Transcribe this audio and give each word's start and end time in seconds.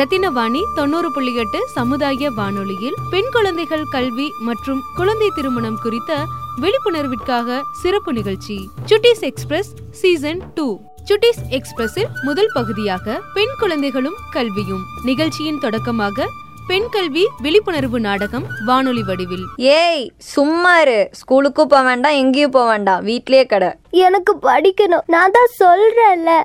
ரத்தினவாணி 0.00 0.60
தொண்ணூறு 0.74 1.12
புள்ளி 1.12 1.34
எட்டு 1.34 1.68
சமுதாய 1.68 2.30
வானொலியில் 2.30 2.94
பெண் 3.10 3.30
குழந்தைகள் 3.30 3.84
கல்வி 3.90 4.32
மற்றும் 4.38 4.82
குழந்தை 4.96 5.30
திருமணம் 5.34 5.78
குறித்த 5.82 6.24
விழிப்புணர்விற்காக 6.60 7.60
சிறப்பு 7.72 8.12
நிகழ்ச்சி 8.12 8.70
சுட்டிஸ் 8.86 9.20
எக்ஸ்பிரஸ் 9.20 9.74
சீசன் 9.90 10.40
டூ. 10.54 10.80
சுட்டிஸ் 11.08 11.42
எக்ஸ்பிரஸில் 11.50 12.06
முதல் 12.22 12.50
பகுதியாக 12.54 13.20
பெண் 13.34 13.54
குழந்தைகளும் 13.58 14.16
கல்வியும். 14.30 14.82
நிகழ்ச்சியின் 15.04 15.58
தொடக்கமாக 15.58 16.28
பெண் 16.66 16.88
கல்வி 16.90 17.28
விழிப்புணர்வு 17.38 18.00
நாடகம் 18.00 18.46
வானொலி 18.66 19.02
வடிவில். 19.02 19.44
ஏய் 19.56 20.12
சும்மா 20.18 20.80
இரு. 20.80 21.10
ஸ்கூலுக்கும் 21.20 21.62
போக 21.62 21.82
வேண்டாம் 21.82 22.12
எங்கேயும் 22.12 22.50
போக 22.50 22.70
வேண்டாம். 22.70 23.06
வீட்லயே 23.06 23.46
கடை. 23.46 23.70
எனக்கு 23.90 24.38
படிக்கணும். 24.42 25.06
நான் 25.06 25.30
தான் 25.30 25.50
சொல்றேன்ல. 25.58 26.42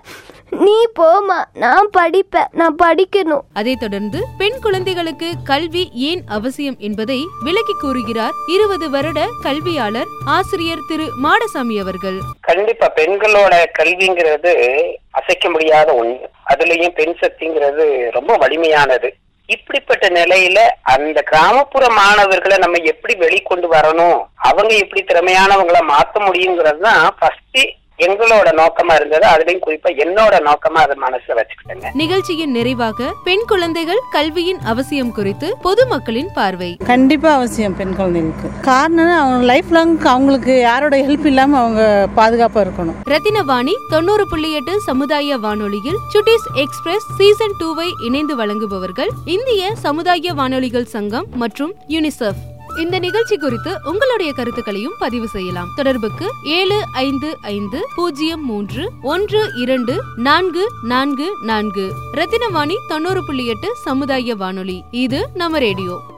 நீ 0.49 0.87
போமா 0.99 1.45
நான் 1.53 1.89
படிப்பேன் 1.97 2.49
நான் 2.51 2.75
படிக்கணும். 2.83 3.41
அதைத் 3.53 3.79
தொடர்ந்து 3.79 4.25
பெண் 4.37 4.59
குழந்தைகளுக்கு 4.61 5.33
கல்வி 5.43 5.89
ஏன் 5.93 6.21
அவசியம் 6.27 6.75
என்பதை 6.79 7.25
விளக்கி 7.43 7.73
கூறுகிறார் 7.79 8.31
இருபது 8.47 8.89
வருட 8.89 9.27
கல்வியாளர் 9.41 10.05
ஆசிரியர் 10.25 10.85
திரு 10.87 11.07
மாடசாமி 11.23 11.79
அவர்கள். 11.79 12.19
கண்டிப்பா 12.41 12.91
பெண்களோட 12.95 13.63
கல்விங்கிறது 13.79 14.53
அசைக்க 15.11 15.49
முடியாத 15.49 15.93
ஒண்ணு. 16.03 16.17
அதுலயும் 16.49 16.95
பெண் 16.95 17.15
சக்திங்கிறது 17.21 18.11
ரொம்ப 18.11 18.37
வலிமையானது. 18.37 19.09
இப்படிப்பட்ட 19.45 20.07
நிலையில 20.07 20.59
அந்த 20.81 21.21
கிராமப்புற 21.21 21.89
மாணவர்களை 21.89 22.57
நம்ம 22.57 22.77
எப்படி 22.77 23.13
வெளிக்கொண்டு 23.13 23.67
வரணும்? 23.71 24.25
அவங்க 24.35 24.75
எப்படி 24.75 25.03
திறமையானவங்கள 25.03 25.79
மாத்த 25.87 26.19
முடியுங்கிறது 26.19 26.77
தான் 26.77 27.15
ஃபர்ஸ்ட் 27.19 27.73
எங்களோட 27.97 28.47
நோக்கமா 28.59 28.95
இருந்தது 28.95 29.27
அதுலயும் 29.27 29.63
குறிப்பா 29.65 29.89
என்னோட 29.89 30.35
நோக்கமா 30.47 30.81
அதை 30.85 30.97
மனசுல 31.01 31.39
வச்சுக்கிட்டேங்க. 31.39 31.85
நிகழ்ச்சியின் 31.93 32.51
நிறைவாக 32.51 33.13
பெண் 33.23 33.43
குழந்தைகள் 33.45 34.01
கல்வியின் 34.11 34.59
அவசியம் 34.59 35.11
குறித்து 35.11 35.57
பொதுமக்களின் 35.61 36.29
பார்வை. 36.33 36.77
கண்டிப்பா 36.85 37.33
அவசியம் 37.33 37.77
பெண் 37.77 37.95
குழந்தைகளுக்கு. 37.95 38.49
காரணம் 38.61 39.19
அவங்க 39.19 39.45
லைஃப் 39.45 39.71
லாங் 39.71 39.99
அவங்களுக்கு 39.99 40.59
யாரோட 40.59 40.97
ஹெல்ப் 40.97 41.25
இல்லாம 41.25 41.57
அவங்க 41.57 42.09
பாதுகாப்பா 42.15 42.59
இருக்கணும். 42.59 42.95
ரத்தினவாணி 43.05 43.71
தொண்ணூறு 43.89 44.27
புள்ளி 44.29 44.53
எட்டு 44.53 44.79
சமுதாய 44.79 45.37
வானொலியில் 45.37 45.97
சுட்டிஸ் 46.13 46.47
எக்ஸ்பிரஸ் 46.53 47.05
சீசன் 47.17 47.55
டூவை 47.59 47.87
இணைந்து 48.05 48.35
வழங்குபவர்கள் 48.35 49.09
இந்திய 49.25 49.75
சமுதாய 49.75 50.33
வானொலிகள் 50.33 50.85
சங்கம் 50.85 51.25
மற்றும் 51.33 51.73
யுனிசெஃப். 51.89 52.41
இந்த 52.79 52.99
நிகழ்ச்சி 52.99 53.37
குறித்து 53.37 53.77
உங்களுடைய 53.83 54.33
கருத்துக்களையும் 54.33 54.95
பதிவு 54.99 55.27
செய்யலாம். 55.27 55.73
தொடர்புக்கு 55.75 56.31
ஏழு 56.43 56.83
ஐந்து 56.91 57.37
ஐந்து 57.41 57.87
பூஜ்ஜியம் 57.95 58.45
மூன்று 58.45 58.91
ஒன்று 59.01 59.51
இரண்டு 59.55 60.03
நான்கு 60.15 60.67
நான்கு 60.83 61.37
நான்கு. 61.41 61.93
ரத்தினவாணி 62.13 62.73
தொண்ணூறு 62.87 63.25
புள்ளி 63.25 63.45
எட்டு 63.45 63.75
சமுதாய 63.75 64.35
வானொலி. 64.35 64.83
இது 64.91 65.29
நம்ம 65.33 65.59
ரேடியோ. 65.59 66.14